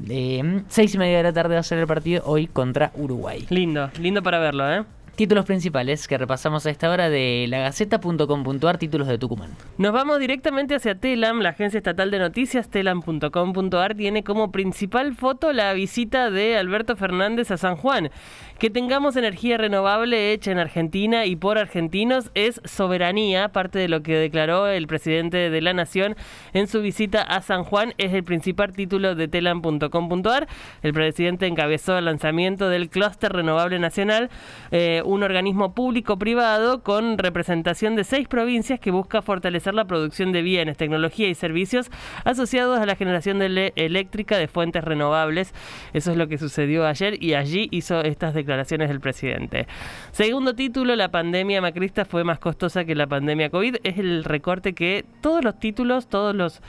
Eh, 0.09 0.61
seis 0.67 0.93
y 0.95 0.97
media 0.97 1.17
de 1.17 1.23
la 1.23 1.33
tarde 1.33 1.55
va 1.55 1.59
a 1.59 1.63
ser 1.63 1.79
el 1.79 1.87
partido 1.87 2.23
hoy 2.25 2.47
contra 2.47 2.91
Uruguay. 2.95 3.45
Lindo, 3.49 3.89
lindo 3.99 4.23
para 4.23 4.39
verlo, 4.39 4.71
¿eh? 4.71 4.83
Títulos 5.17 5.45
principales 5.45 6.07
que 6.07 6.15
repasamos 6.15 6.67
a 6.67 6.69
esta 6.69 6.91
hora 6.91 7.09
de 7.09 7.47
lagaceta.com.ar, 7.49 8.77
títulos 8.77 9.07
de 9.07 9.17
Tucumán. 9.17 9.49
Nos 9.79 9.91
vamos 9.91 10.19
directamente 10.19 10.75
hacia 10.75 10.93
Telam, 10.93 11.39
la 11.39 11.49
agencia 11.49 11.79
estatal 11.79 12.11
de 12.11 12.19
noticias, 12.19 12.69
telam.com.ar, 12.69 13.95
tiene 13.95 14.23
como 14.23 14.51
principal 14.51 15.15
foto 15.15 15.53
la 15.53 15.73
visita 15.73 16.29
de 16.29 16.55
Alberto 16.55 16.95
Fernández 16.95 17.49
a 17.49 17.57
San 17.57 17.77
Juan. 17.77 18.11
Que 18.59 18.71
tengamos 18.71 19.15
energía 19.15 19.55
renovable 19.59 20.33
hecha 20.33 20.51
en 20.51 20.57
Argentina 20.57 21.27
y 21.27 21.35
por 21.35 21.59
argentinos 21.59 22.31
es 22.33 22.59
soberanía, 22.65 23.49
parte 23.49 23.77
de 23.77 23.87
lo 23.87 24.01
que 24.01 24.15
declaró 24.15 24.65
el 24.65 24.87
presidente 24.87 25.51
de 25.51 25.61
la 25.61 25.75
Nación 25.75 26.15
en 26.53 26.67
su 26.67 26.81
visita 26.81 27.21
a 27.21 27.43
San 27.43 27.63
Juan, 27.63 27.93
es 27.99 28.15
el 28.15 28.23
principal 28.23 28.73
título 28.73 29.13
de 29.13 29.27
telam.com.ar. 29.27 30.47
El 30.81 30.91
presidente 30.91 31.45
encabezó 31.45 31.99
el 31.99 32.05
lanzamiento 32.05 32.67
del 32.67 32.89
Clúster 32.89 33.31
Renovable 33.31 33.77
Nacional. 33.77 34.31
Eh, 34.71 35.03
un 35.05 35.21
organismo 35.21 35.75
público-privado 35.75 36.81
con 36.81 37.19
representación 37.19 37.95
de 37.95 38.05
seis 38.05 38.27
provincias 38.27 38.79
que 38.79 38.89
busca 38.89 39.21
fortalecer 39.21 39.75
la 39.75 39.85
producción 39.85 40.31
de 40.31 40.41
bienes, 40.41 40.77
tecnología 40.77 41.27
y 41.27 41.35
servicios 41.35 41.91
asociados 42.23 42.79
a 42.79 42.87
la 42.87 42.95
generación 42.95 43.37
de 43.37 43.71
eléctrica 43.75 44.35
de 44.35 44.47
fuentes 44.47 44.83
renovables. 44.83 45.53
Eso 45.93 46.09
es 46.09 46.17
lo 46.17 46.27
que 46.27 46.39
sucedió 46.39 46.87
ayer 46.87 47.23
y 47.23 47.35
allí 47.35 47.67
hizo 47.69 48.01
estas 48.01 48.33
declaraciones 48.33 48.46
del 48.47 48.99
presidente. 48.99 49.67
Segundo 50.11 50.55
título, 50.55 50.95
la 50.95 51.09
pandemia 51.09 51.61
macrista 51.61 52.05
fue 52.05 52.23
más 52.23 52.39
costosa 52.39 52.85
que 52.85 52.95
la 52.95 53.07
pandemia 53.07 53.49
COVID. 53.49 53.77
Es 53.83 53.97
el 53.97 54.23
recorte 54.23 54.73
que 54.73 55.05
todos 55.21 55.43
los 55.43 55.59
títulos, 55.59 56.07
todos 56.07 56.35
los 56.35 56.61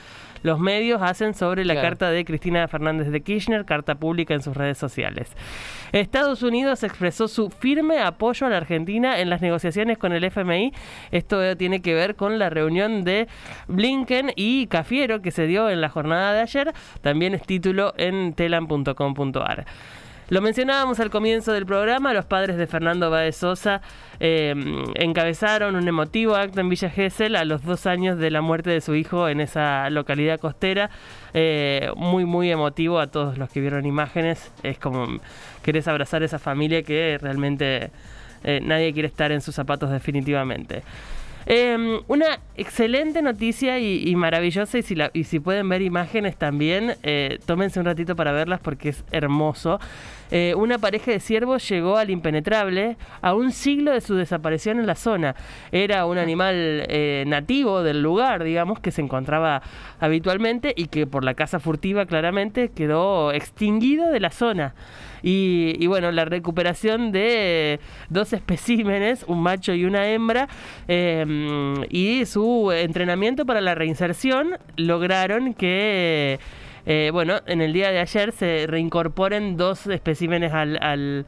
los 0.42 0.58
medios 0.58 1.02
hacen 1.02 1.34
sobre 1.34 1.64
la 1.64 1.80
carta 1.80 2.10
de 2.10 2.24
Cristina 2.24 2.66
Fernández 2.68 3.10
de 3.10 3.20
Kirchner, 3.22 3.64
carta 3.64 3.96
pública 3.96 4.34
en 4.34 4.42
sus 4.42 4.56
redes 4.56 4.78
sociales. 4.78 5.32
Estados 5.92 6.42
Unidos 6.42 6.82
expresó 6.82 7.28
su 7.28 7.50
firme 7.50 8.00
apoyo 8.00 8.46
a 8.46 8.50
la 8.50 8.58
Argentina 8.58 9.18
en 9.18 9.30
las 9.30 9.40
negociaciones 9.40 9.98
con 9.98 10.12
el 10.12 10.24
FMI. 10.24 10.72
Esto 11.10 11.56
tiene 11.56 11.80
que 11.80 11.94
ver 11.94 12.14
con 12.14 12.38
la 12.38 12.50
reunión 12.50 13.04
de 13.04 13.26
Blinken 13.66 14.32
y 14.36 14.66
Cafiero 14.66 15.22
que 15.22 15.30
se 15.30 15.46
dio 15.46 15.70
en 15.70 15.80
la 15.80 15.88
jornada 15.88 16.32
de 16.32 16.40
ayer. 16.40 16.72
También 17.00 17.34
es 17.34 17.42
título 17.42 17.94
en 17.96 18.34
telam.com.ar. 18.34 19.66
Lo 20.30 20.42
mencionábamos 20.42 21.00
al 21.00 21.08
comienzo 21.08 21.52
del 21.52 21.64
programa, 21.64 22.12
los 22.12 22.26
padres 22.26 22.58
de 22.58 22.66
Fernando 22.66 23.08
Baez 23.08 23.36
Sosa 23.36 23.80
em, 24.20 24.84
encabezaron 24.94 25.74
un 25.74 25.88
emotivo 25.88 26.36
acto 26.36 26.60
en 26.60 26.68
Villa 26.68 26.90
Gesell 26.90 27.34
a 27.34 27.46
los 27.46 27.64
dos 27.64 27.86
años 27.86 28.18
de 28.18 28.30
la 28.30 28.42
muerte 28.42 28.68
de 28.68 28.82
su 28.82 28.94
hijo 28.94 29.30
en 29.30 29.40
esa 29.40 29.88
localidad 29.88 30.38
costera. 30.38 30.90
Eh, 31.32 31.90
muy, 31.96 32.26
muy 32.26 32.50
emotivo 32.50 33.00
a 33.00 33.06
todos 33.06 33.38
los 33.38 33.48
que 33.48 33.62
vieron 33.62 33.86
imágenes. 33.86 34.52
Es 34.62 34.78
como 34.78 35.06
querés 35.62 35.88
abrazar 35.88 36.20
a 36.20 36.26
esa 36.26 36.38
familia 36.38 36.82
que 36.82 37.16
realmente 37.18 37.90
eh, 38.44 38.60
nadie 38.62 38.92
quiere 38.92 39.08
estar 39.08 39.32
en 39.32 39.40
sus 39.40 39.54
zapatos 39.54 39.90
definitivamente. 39.90 40.82
Em, 41.46 42.00
una 42.08 42.40
excelente 42.56 43.22
noticia 43.22 43.78
y, 43.78 44.14
maravillosa, 44.16 44.76
y 45.14 45.24
si, 45.24 45.40
pueden 45.40 45.66
ver 45.70 45.80
imágenes 45.80 46.36
también, 46.36 46.96
eh, 47.02 47.38
tómense 47.46 47.80
un 47.80 47.86
ratito 47.86 48.14
para 48.16 48.32
verlas 48.32 48.60
porque 48.60 48.90
es 48.90 49.02
hermoso. 49.12 49.80
Eh, 50.30 50.54
una 50.56 50.78
pareja 50.78 51.10
de 51.10 51.20
ciervos 51.20 51.68
llegó 51.68 51.96
al 51.96 52.10
impenetrable 52.10 52.96
a 53.22 53.34
un 53.34 53.52
siglo 53.52 53.92
de 53.92 54.00
su 54.00 54.14
desaparición 54.14 54.78
en 54.78 54.86
la 54.86 54.94
zona. 54.94 55.34
Era 55.72 56.06
un 56.06 56.18
animal 56.18 56.54
eh, 56.88 57.24
nativo 57.26 57.82
del 57.82 58.02
lugar, 58.02 58.44
digamos, 58.44 58.80
que 58.80 58.90
se 58.90 59.00
encontraba 59.00 59.62
habitualmente 60.00 60.74
y 60.76 60.86
que 60.86 61.06
por 61.06 61.24
la 61.24 61.34
caza 61.34 61.60
furtiva 61.60 62.06
claramente 62.06 62.70
quedó 62.70 63.32
extinguido 63.32 64.10
de 64.10 64.20
la 64.20 64.30
zona. 64.30 64.74
Y, 65.22 65.86
bueno, 65.88 66.12
la 66.12 66.24
recuperación 66.24 67.10
de 67.10 67.80
dos 68.08 68.32
especímenes, 68.32 69.24
un 69.26 69.42
macho 69.42 69.74
y 69.74 69.84
una 69.84 70.08
hembra, 70.08 70.48
em, 70.86 71.82
y 71.90 72.24
su 72.26 72.70
entrenamiento 72.72 73.44
para 73.44 73.60
la 73.60 73.74
reinserción 73.74 74.58
lograron 74.76 75.54
que... 75.54 76.38
Eh, 76.90 77.10
bueno, 77.12 77.40
en 77.46 77.60
el 77.60 77.72
día 77.72 77.90
de 77.90 78.00
ayer 78.00 78.32
se 78.32 78.66
reincorporen 78.66 79.56
dos 79.56 79.86
especímenes 79.86 80.52
al, 80.54 80.78
al 80.80 81.26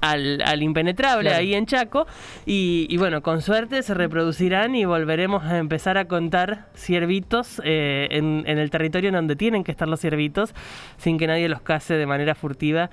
al, 0.00 0.62
impenetrable 0.62 1.32
ahí 1.32 1.54
en 1.54 1.66
Chaco. 1.66 2.06
Y, 2.44 2.96
bueno, 2.96 3.22
con 3.22 3.42
suerte 3.42 3.82
se 3.82 3.94
reproducirán 3.94 4.74
y 4.74 4.84
volveremos 4.84 5.44
a 5.44 5.58
empezar 5.58 5.98
a 5.98 6.06
contar 6.06 6.66
ciervitos 6.74 7.60
eh, 7.64 8.08
en, 8.10 8.44
el 8.46 8.70
territorio 8.70 9.08
en 9.08 9.14
donde 9.14 9.36
tienen 9.36 9.64
que 9.64 9.72
estar 9.72 9.88
los 9.88 10.00
ciervitos, 10.00 10.54
sin 10.96 11.18
que 11.18 11.26
nadie 11.26 11.48
los 11.48 11.60
case 11.60 11.94
de 11.94 12.06
manera 12.06 12.34
furtiva. 12.34 12.90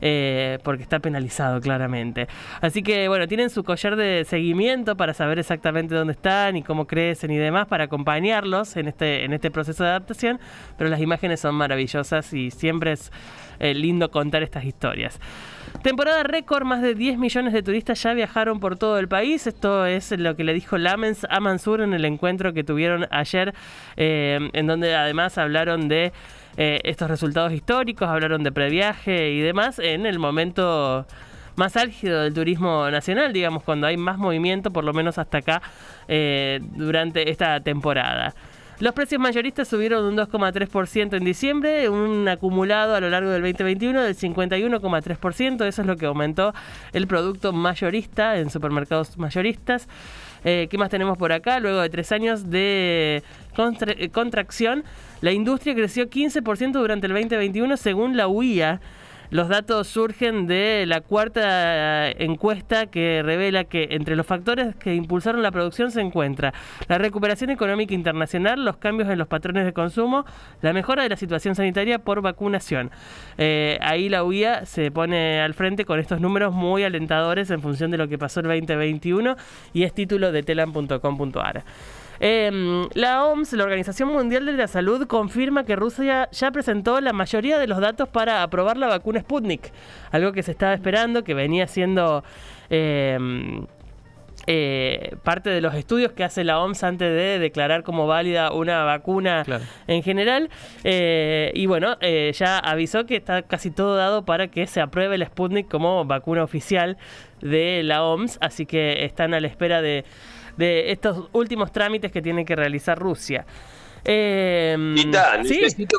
Eh, 0.00 0.58
porque 0.62 0.82
está 0.82 0.98
penalizado 0.98 1.60
claramente. 1.60 2.26
Así 2.60 2.82
que 2.82 3.08
bueno, 3.08 3.26
tienen 3.26 3.50
su 3.50 3.64
collar 3.64 3.96
de 3.96 4.24
seguimiento 4.24 4.96
para 4.96 5.14
saber 5.14 5.38
exactamente 5.38 5.94
dónde 5.94 6.12
están 6.12 6.56
y 6.56 6.62
cómo 6.62 6.86
crecen 6.86 7.30
y 7.30 7.36
demás 7.36 7.66
para 7.66 7.84
acompañarlos 7.84 8.76
en 8.76 8.88
este, 8.88 9.24
en 9.24 9.32
este 9.32 9.50
proceso 9.50 9.84
de 9.84 9.90
adaptación, 9.90 10.40
pero 10.76 10.90
las 10.90 11.00
imágenes 11.00 11.40
son 11.40 11.54
maravillosas 11.54 12.32
y 12.32 12.50
siempre 12.50 12.92
es 12.92 13.12
eh, 13.60 13.74
lindo 13.74 14.10
contar 14.10 14.42
estas 14.42 14.64
historias. 14.64 15.20
Temporada 15.82 16.22
récord, 16.22 16.64
más 16.64 16.82
de 16.82 16.94
10 16.94 17.18
millones 17.18 17.52
de 17.52 17.62
turistas 17.62 18.02
ya 18.02 18.14
viajaron 18.14 18.60
por 18.60 18.78
todo 18.78 18.98
el 18.98 19.08
país. 19.08 19.46
Esto 19.46 19.86
es 19.86 20.12
lo 20.12 20.36
que 20.36 20.44
le 20.44 20.54
dijo 20.54 20.78
Lamens 20.78 21.26
a 21.28 21.40
Mansur 21.40 21.80
en 21.80 21.94
el 21.94 22.04
encuentro 22.04 22.52
que 22.52 22.64
tuvieron 22.64 23.06
ayer, 23.10 23.54
eh, 23.96 24.50
en 24.52 24.66
donde 24.66 24.94
además 24.94 25.36
hablaron 25.36 25.88
de 25.88 26.12
eh, 26.56 26.80
estos 26.84 27.08
resultados 27.08 27.52
históricos, 27.52 28.08
hablaron 28.08 28.42
de 28.42 28.52
previaje 28.52 29.30
y 29.30 29.40
demás 29.40 29.78
en 29.78 30.06
el 30.06 30.18
momento 30.18 31.06
más 31.56 31.76
álgido 31.76 32.22
del 32.22 32.34
turismo 32.34 32.90
nacional, 32.90 33.32
digamos, 33.32 33.62
cuando 33.62 33.86
hay 33.86 33.96
más 33.96 34.18
movimiento, 34.18 34.70
por 34.70 34.84
lo 34.84 34.92
menos 34.92 35.18
hasta 35.18 35.38
acá, 35.38 35.62
eh, 36.08 36.60
durante 36.62 37.30
esta 37.30 37.60
temporada. 37.60 38.34
Los 38.80 38.92
precios 38.92 39.20
mayoristas 39.20 39.68
subieron 39.68 40.04
un 40.04 40.16
2,3% 40.16 41.16
en 41.16 41.24
diciembre, 41.24 41.88
un 41.88 42.28
acumulado 42.28 42.96
a 42.96 43.00
lo 43.00 43.08
largo 43.08 43.30
del 43.30 43.42
2021 43.42 44.02
del 44.02 44.16
51,3%, 44.16 45.64
eso 45.64 45.82
es 45.82 45.86
lo 45.86 45.96
que 45.96 46.06
aumentó 46.06 46.52
el 46.92 47.06
producto 47.06 47.52
mayorista 47.52 48.36
en 48.36 48.50
supermercados 48.50 49.16
mayoristas. 49.16 49.88
Eh, 50.44 50.66
¿Qué 50.68 50.76
más 50.76 50.90
tenemos 50.90 51.16
por 51.16 51.32
acá? 51.32 51.60
Luego 51.60 51.80
de 51.80 51.88
tres 51.88 52.10
años 52.10 52.50
de 52.50 53.22
contracción, 54.12 54.84
la 55.24 55.32
industria 55.32 55.74
creció 55.74 56.10
15% 56.10 56.72
durante 56.72 57.06
el 57.06 57.14
2021 57.14 57.78
según 57.78 58.14
la 58.14 58.28
UIA. 58.28 58.82
Los 59.30 59.48
datos 59.48 59.88
surgen 59.88 60.46
de 60.46 60.84
la 60.86 61.00
cuarta 61.00 62.10
encuesta 62.10 62.88
que 62.88 63.22
revela 63.24 63.64
que 63.64 63.88
entre 63.92 64.16
los 64.16 64.26
factores 64.26 64.76
que 64.76 64.94
impulsaron 64.94 65.42
la 65.42 65.50
producción 65.50 65.90
se 65.90 66.02
encuentra 66.02 66.52
la 66.88 66.98
recuperación 66.98 67.48
económica 67.48 67.94
internacional, 67.94 68.66
los 68.66 68.76
cambios 68.76 69.08
en 69.08 69.16
los 69.16 69.26
patrones 69.26 69.64
de 69.64 69.72
consumo, 69.72 70.26
la 70.60 70.74
mejora 70.74 71.04
de 71.04 71.08
la 71.08 71.16
situación 71.16 71.54
sanitaria 71.54 72.00
por 72.00 72.20
vacunación. 72.20 72.90
Eh, 73.38 73.78
ahí 73.80 74.10
la 74.10 74.24
UIA 74.24 74.66
se 74.66 74.90
pone 74.90 75.40
al 75.40 75.54
frente 75.54 75.86
con 75.86 76.00
estos 76.00 76.20
números 76.20 76.52
muy 76.52 76.84
alentadores 76.84 77.50
en 77.50 77.62
función 77.62 77.90
de 77.90 77.96
lo 77.96 78.08
que 78.08 78.18
pasó 78.18 78.40
el 78.40 78.48
2021 78.48 79.36
y 79.72 79.84
es 79.84 79.94
título 79.94 80.32
de 80.32 80.42
telam.com.ar. 80.42 81.64
Em, 82.20 82.88
la 82.94 83.24
OMS, 83.24 83.52
la 83.54 83.64
Organización 83.64 84.10
Mundial 84.10 84.46
de 84.46 84.52
la 84.52 84.68
Salud, 84.68 85.06
confirma 85.06 85.64
que 85.64 85.76
Rusia 85.76 86.28
ya 86.32 86.50
presentó 86.50 87.00
la 87.00 87.12
mayoría 87.12 87.58
de 87.58 87.66
los 87.66 87.80
datos 87.80 88.08
para 88.08 88.42
aprobar 88.42 88.76
la 88.76 88.86
vacuna 88.86 89.20
Sputnik, 89.20 89.72
algo 90.10 90.32
que 90.32 90.42
se 90.42 90.52
estaba 90.52 90.74
esperando, 90.74 91.24
que 91.24 91.34
venía 91.34 91.66
siendo... 91.66 92.24
Em, 92.70 93.66
eh, 94.46 95.16
parte 95.22 95.48
de 95.48 95.62
los 95.62 95.74
estudios 95.74 96.12
que 96.12 96.22
hace 96.22 96.44
la 96.44 96.60
OMS 96.60 96.84
antes 96.84 97.08
de 97.08 97.38
declarar 97.38 97.82
como 97.82 98.06
válida 98.06 98.52
una 98.52 98.84
vacuna 98.84 99.44
en 99.86 100.02
general. 100.02 100.50
Eh, 100.82 101.50
y 101.54 101.66
bueno, 101.66 101.96
eh, 102.00 102.30
ya 102.34 102.58
avisó 102.58 103.06
que 103.06 103.16
está 103.16 103.42
casi 103.42 103.70
todo 103.70 103.96
dado 103.96 104.24
para 104.24 104.48
que 104.48 104.66
se 104.66 104.80
apruebe 104.80 105.14
el 105.14 105.24
Sputnik 105.24 105.68
como 105.68 106.04
vacuna 106.04 106.42
oficial 106.42 106.98
de 107.40 107.82
la 107.84 108.04
OMS, 108.04 108.38
así 108.40 108.66
que 108.66 109.04
están 109.04 109.34
a 109.34 109.40
la 109.40 109.46
espera 109.46 109.80
de 109.80 110.04
de 110.56 110.92
estos 110.92 111.28
últimos 111.32 111.72
trámites 111.72 112.10
que 112.12 112.22
tiene 112.22 112.44
que 112.44 112.56
realizar 112.56 112.98
Rusia. 112.98 113.44
Eh, 114.04 114.76
necesito, 114.78 115.98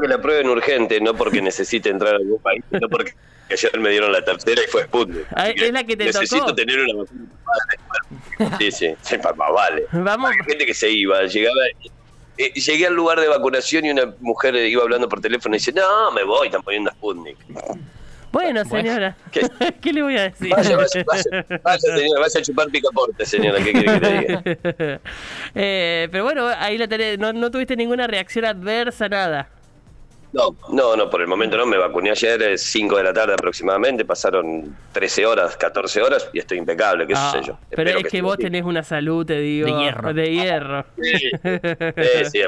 que 0.00 0.08
la 0.08 0.20
prueben, 0.20 0.48
urgente, 0.48 1.00
no 1.00 1.14
porque 1.14 1.40
necesite 1.40 1.88
entrar 1.88 2.14
a 2.14 2.16
algún 2.16 2.40
país, 2.40 2.64
sino 2.70 2.88
porque 2.88 3.14
ayer 3.48 3.78
me 3.78 3.90
dieron 3.90 4.10
la 4.10 4.24
tercera 4.24 4.60
y 4.66 4.68
fue 4.68 4.84
Sputnik. 4.84 5.26
Ah, 5.36 5.50
es 5.50 5.72
la 5.72 5.84
que 5.84 5.96
te 5.96 6.06
necesito 6.06 6.54
tener 6.54 6.80
una 6.80 7.04
Sí, 8.58 8.72
sí, 8.72 8.94
sí 9.02 9.16
más 9.18 9.52
vale. 9.52 9.86
Vamos. 9.92 10.30
Hay 10.30 10.46
gente 10.48 10.66
que 10.66 10.74
se 10.74 10.90
iba, 10.90 11.22
llegaba 11.26 11.60
eh, 12.38 12.52
llegué 12.54 12.86
al 12.86 12.94
lugar 12.94 13.20
de 13.20 13.28
vacunación 13.28 13.84
y 13.84 13.90
una 13.90 14.14
mujer 14.20 14.54
iba 14.56 14.82
hablando 14.82 15.08
por 15.08 15.20
teléfono 15.20 15.54
y 15.54 15.58
dice, 15.58 15.72
no, 15.72 16.10
me 16.10 16.24
voy, 16.24 16.46
están 16.46 16.62
poniendo 16.62 16.90
Sputnik. 16.90 17.36
Bueno, 18.32 18.64
señora, 18.64 19.16
¿Qué? 19.80 19.92
le 19.92 20.02
voy 20.02 20.16
a 20.16 20.22
decir? 20.24 20.50
Vaya, 20.50 20.76
vaya, 20.76 21.04
vaya, 21.64 21.78
señora, 21.78 22.20
vaya 22.20 22.38
a 22.38 22.42
chupar 22.42 22.68
picaporte, 22.68 23.26
señora, 23.26 23.58
¿qué 23.62 23.72
quiere 23.72 23.92
que 23.92 24.00
te 24.00 24.18
diga? 24.18 25.00
Eh, 25.54 26.08
pero 26.12 26.24
bueno, 26.24 26.46
ahí 26.46 26.78
la 26.78 26.86
tenés, 26.86 27.18
no, 27.18 27.32
no 27.32 27.50
tuviste 27.50 27.74
ninguna 27.74 28.06
reacción 28.06 28.44
adversa, 28.44 29.08
nada. 29.08 29.48
No, 30.32 30.54
no, 30.70 30.94
no, 30.94 31.10
por 31.10 31.20
el 31.20 31.26
momento 31.26 31.56
no. 31.56 31.66
Me 31.66 31.76
vacuné 31.76 32.10
ayer, 32.10 32.56
5 32.56 32.96
de 32.98 33.02
la 33.02 33.12
tarde 33.12 33.34
aproximadamente. 33.34 34.04
Pasaron 34.04 34.76
13 34.92 35.26
horas, 35.26 35.56
14 35.56 36.02
horas 36.02 36.30
y 36.32 36.38
estoy 36.38 36.58
impecable, 36.58 37.04
qué 37.04 37.16
sé 37.16 37.42
yo. 37.44 37.58
Pero 37.70 37.98
es 37.98 38.06
que, 38.06 38.22
vos 38.22 38.38
tenés 38.38 38.64
una 38.64 38.84
salud, 38.84 39.26
te 39.26 39.40
digo. 39.40 39.66
De 39.66 39.82
hierro. 39.82 40.14
De 40.14 40.30
hierro. 40.30 40.84
Sí, 40.96 41.18
sí, 41.18 42.24
sí 42.30 42.42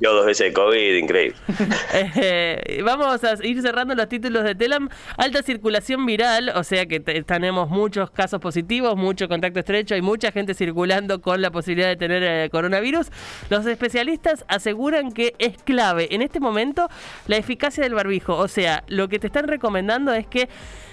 yo 0.00 0.14
dos 0.14 0.26
veces 0.26 0.48
de 0.48 0.52
COVID, 0.52 0.96
increíble. 0.96 1.36
Eh, 1.92 2.80
vamos 2.84 3.22
a 3.24 3.34
ir 3.42 3.60
cerrando 3.62 3.94
los 3.94 4.08
títulos 4.08 4.44
de 4.44 4.54
Telam. 4.54 4.88
Alta 5.16 5.42
circulación 5.42 6.06
viral, 6.06 6.50
o 6.54 6.64
sea 6.64 6.86
que 6.86 7.00
tenemos 7.00 7.68
muchos 7.68 8.10
casos 8.10 8.40
positivos, 8.40 8.96
mucho 8.96 9.28
contacto 9.28 9.60
estrecho, 9.60 9.94
hay 9.94 10.02
mucha 10.02 10.32
gente 10.32 10.54
circulando 10.54 11.20
con 11.20 11.42
la 11.42 11.50
posibilidad 11.50 11.88
de 11.88 11.96
tener 11.96 12.22
eh, 12.22 12.50
coronavirus. 12.50 13.08
Los 13.48 13.66
especialistas 13.66 14.44
aseguran 14.48 15.12
que 15.12 15.34
es 15.38 15.62
clave 15.62 16.14
en 16.14 16.22
este 16.22 16.40
momento 16.40 16.88
la 17.26 17.36
eficacia 17.36 17.82
del 17.82 17.94
barbijo. 17.94 18.36
O 18.36 18.48
sea, 18.48 18.84
lo 18.88 19.08
que 19.08 19.18
te 19.18 19.26
están 19.26 19.48
recomendando 19.48 20.12
es 20.12 20.26
que 20.26 20.48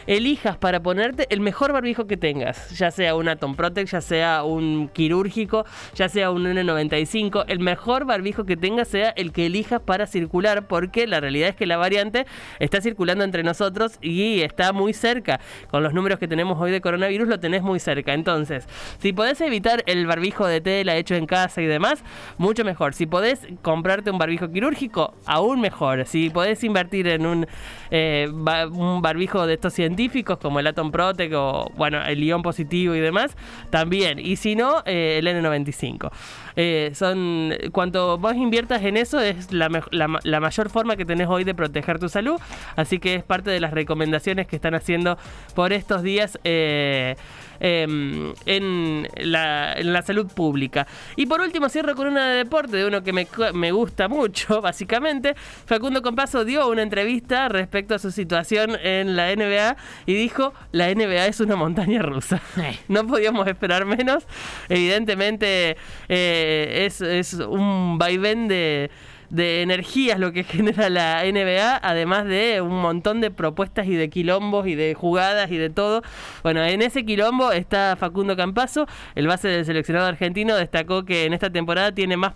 elijas 0.07 0.57
para 0.57 0.81
ponerte 0.81 1.27
el 1.29 1.41
mejor 1.41 1.73
barbijo 1.73 2.07
que 2.07 2.17
tengas, 2.17 2.71
ya 2.71 2.91
sea 2.91 3.13
un 3.15 3.27
Atom 3.27 3.55
Protect, 3.55 3.91
ya 3.91 4.01
sea 4.01 4.43
un 4.43 4.89
quirúrgico, 4.93 5.65
ya 5.93 6.07
sea 6.07 6.31
un 6.31 6.45
N95, 6.45 7.43
el 7.47 7.59
mejor 7.59 8.05
barbijo 8.05 8.45
que 8.45 8.55
tengas 8.55 8.87
sea 8.87 9.09
el 9.09 9.33
que 9.33 9.45
elijas 9.45 9.81
para 9.81 10.07
circular, 10.07 10.67
porque 10.67 11.07
la 11.07 11.19
realidad 11.19 11.49
es 11.49 11.55
que 11.55 11.65
la 11.65 11.77
variante 11.77 12.25
está 12.59 12.79
circulando 12.81 13.25
entre 13.25 13.43
nosotros 13.43 13.99
y 14.01 14.41
está 14.41 14.71
muy 14.71 14.93
cerca. 14.93 15.41
Con 15.69 15.83
los 15.83 15.93
números 15.93 16.19
que 16.19 16.27
tenemos 16.27 16.59
hoy 16.59 16.71
de 16.71 16.79
coronavirus 16.79 17.27
lo 17.27 17.39
tenés 17.39 17.61
muy 17.61 17.79
cerca. 17.79 18.13
Entonces, 18.13 18.65
si 18.99 19.11
podés 19.11 19.41
evitar 19.41 19.83
el 19.85 20.07
barbijo 20.07 20.47
de 20.47 20.61
tela 20.61 20.95
hecho 20.95 21.15
en 21.15 21.25
casa 21.25 21.61
y 21.61 21.65
demás, 21.65 22.03
mucho 22.37 22.63
mejor. 22.63 22.93
Si 22.93 23.05
podés 23.05 23.45
comprarte 23.61 24.09
un 24.09 24.17
barbijo 24.17 24.49
quirúrgico, 24.49 25.13
aún 25.25 25.59
mejor. 25.59 26.05
Si 26.05 26.29
podés 26.29 26.63
invertir 26.63 27.07
en 27.07 27.25
un, 27.25 27.47
eh, 27.91 28.29
un 28.31 29.01
barbijo 29.01 29.45
de 29.45 29.55
estos 29.55 29.73
científicos, 29.73 29.96
como 30.39 30.59
el 30.59 30.67
Atom 30.67 30.91
Protect 30.91 31.33
o 31.33 31.71
bueno, 31.75 32.03
el 32.05 32.23
ion 32.23 32.41
positivo 32.41 32.95
y 32.95 32.99
demás, 32.99 33.35
también. 33.69 34.19
Y 34.19 34.35
si 34.35 34.55
no, 34.55 34.83
eh, 34.85 35.19
el 35.19 35.27
N95. 35.27 36.11
Eh, 36.55 36.91
son 36.95 37.53
cuanto 37.71 38.17
vos 38.17 38.35
inviertas 38.35 38.83
en 38.83 38.97
eso 38.97 39.19
es 39.19 39.51
la, 39.51 39.69
la, 39.91 40.39
mayor 40.39 40.69
forma 40.71 40.95
que 40.95 41.05
tenés 41.05 41.27
hoy 41.27 41.43
de 41.43 41.53
proteger 41.53 41.99
tu 41.99 42.09
salud. 42.09 42.39
Así 42.75 42.99
que 42.99 43.15
es 43.15 43.23
parte 43.23 43.51
de 43.51 43.59
las 43.59 43.71
recomendaciones 43.71 44.47
que 44.47 44.55
están 44.55 44.73
haciendo 44.73 45.17
por 45.53 45.71
estos 45.73 46.01
días. 46.01 46.39
Eh, 46.43 47.15
em, 47.59 48.33
en, 48.45 49.07
la, 49.17 49.73
en, 49.73 49.93
la, 49.93 50.01
salud 50.01 50.27
pública. 50.27 50.87
Y 51.15 51.25
por 51.25 51.41
último, 51.41 51.69
cierro 51.69 51.95
con 51.95 52.07
una 52.07 52.29
de 52.29 52.37
deporte, 52.37 52.77
de 52.77 52.85
uno 52.85 53.03
que 53.03 53.13
me, 53.13 53.27
me 53.53 53.71
gusta 53.71 54.07
mucho, 54.07 54.61
básicamente. 54.61 55.35
Facundo 55.65 56.01
Compaso 56.01 56.45
dio 56.45 56.67
una 56.69 56.81
entrevista 56.81 57.49
respecto 57.49 57.95
a 57.95 57.99
su 57.99 58.11
situación 58.11 58.77
en 58.81 59.15
la 59.15 59.35
NBA 59.35 59.77
y 60.05 60.13
dijo, 60.13 60.53
la 60.71 60.93
NBA 60.93 61.27
es 61.27 61.39
una 61.39 61.55
montaña 61.55 62.01
rusa. 62.01 62.41
Eh. 62.57 62.79
No 62.87 63.05
podíamos 63.05 63.47
esperar 63.47 63.85
menos. 63.85 64.25
Evidentemente 64.69 65.77
eh, 66.09 66.85
es, 66.85 67.01
es 67.01 67.33
un 67.33 67.97
vaivén 67.97 68.47
de 68.47 68.89
de 69.29 69.61
energías 69.61 70.19
lo 70.19 70.31
que 70.31 70.43
genera 70.45 70.89
la 70.89 71.23
NBA, 71.23 71.79
además 71.81 72.25
de 72.25 72.61
un 72.61 72.81
montón 72.81 73.21
de 73.21 73.31
propuestas 73.31 73.87
y 73.87 73.95
de 73.95 74.09
quilombos 74.09 74.67
y 74.67 74.75
de 74.75 74.93
jugadas 74.93 75.51
y 75.51 75.57
de 75.57 75.69
todo. 75.69 76.01
Bueno, 76.43 76.63
en 76.63 76.81
ese 76.81 77.05
quilombo 77.05 77.51
está 77.51 77.95
Facundo 77.97 78.35
Campazo, 78.35 78.87
el 79.15 79.27
base 79.27 79.47
del 79.47 79.65
seleccionado 79.65 80.07
argentino, 80.07 80.55
destacó 80.55 81.05
que 81.05 81.25
en 81.25 81.33
esta 81.33 81.49
temporada 81.49 81.91
tiene 81.91 82.17
más 82.17 82.33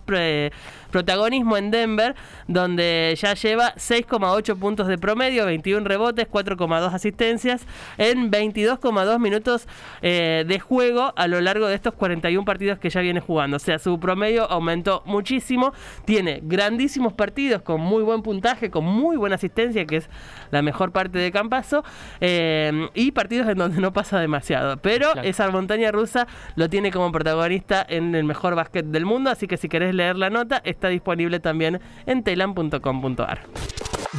protagonismo 0.90 1.56
en 1.56 1.70
Denver, 1.70 2.14
donde 2.46 3.16
ya 3.18 3.34
lleva 3.34 3.74
6,8 3.74 4.58
puntos 4.58 4.86
de 4.86 4.98
promedio, 4.98 5.46
21 5.46 5.86
rebotes, 5.86 6.28
4,2 6.28 6.92
asistencias 6.92 7.66
en 7.98 8.30
22,2 8.30 9.18
minutos 9.18 9.66
eh, 10.02 10.44
de 10.46 10.60
juego 10.60 11.12
a 11.16 11.26
lo 11.26 11.40
largo 11.40 11.66
de 11.66 11.74
estos 11.74 11.94
41 11.94 12.44
partidos 12.44 12.78
que 12.78 12.90
ya 12.90 13.00
viene 13.00 13.20
jugando. 13.20 13.56
O 13.56 13.60
sea, 13.60 13.78
su 13.78 13.98
promedio 13.98 14.48
aumentó 14.50 15.02
muchísimo, 15.06 15.72
tiene 16.04 16.40
grandísimo 16.82 17.14
partidos 17.14 17.62
con 17.62 17.80
muy 17.80 18.02
buen 18.02 18.22
puntaje, 18.22 18.68
con 18.68 18.84
muy 18.84 19.16
buena 19.16 19.36
asistencia, 19.36 19.86
que 19.86 19.98
es 19.98 20.08
la 20.50 20.62
mejor 20.62 20.90
parte 20.90 21.16
de 21.16 21.30
Campaso, 21.30 21.84
eh, 22.20 22.88
y 22.94 23.12
partidos 23.12 23.48
en 23.48 23.58
donde 23.58 23.80
no 23.80 23.92
pasa 23.92 24.18
demasiado. 24.18 24.78
Pero 24.78 25.14
esa 25.22 25.48
montaña 25.50 25.92
rusa 25.92 26.26
lo 26.56 26.68
tiene 26.68 26.90
como 26.90 27.12
protagonista 27.12 27.86
en 27.88 28.16
el 28.16 28.24
mejor 28.24 28.56
básquet 28.56 28.86
del 28.86 29.06
mundo, 29.06 29.30
así 29.30 29.46
que 29.46 29.56
si 29.58 29.68
querés 29.68 29.94
leer 29.94 30.16
la 30.16 30.28
nota, 30.28 30.60
está 30.64 30.88
disponible 30.88 31.38
también 31.38 31.80
en 32.06 32.24
telam.com.ar. 32.24 33.42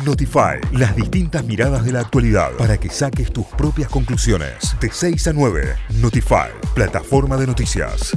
Notify, 0.05 0.59
las 0.71 0.95
distintas 0.95 1.43
miradas 1.43 1.83
de 1.83 1.91
la 1.91 1.99
actualidad 1.99 2.51
para 2.57 2.77
que 2.77 2.89
saques 2.89 3.33
tus 3.33 3.45
propias 3.45 3.89
conclusiones. 3.89 4.75
De 4.79 4.89
6 4.89 5.27
a 5.27 5.33
9, 5.33 5.75
Notify, 5.99 6.49
plataforma 6.73 7.35
de 7.35 7.45
noticias. 7.47 8.15